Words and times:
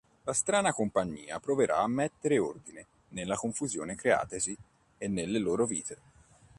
La 0.23 0.33
strana 0.33 0.71
compagnia 0.73 1.39
proverà 1.39 1.77
a 1.81 1.87
mettere 1.87 2.39
ordine 2.39 2.87
nella 3.09 3.35
confusione 3.35 3.93
creatasi 3.93 4.57
e 4.97 5.07
nelle 5.07 5.37
loro 5.37 5.67
vite. 5.67 5.97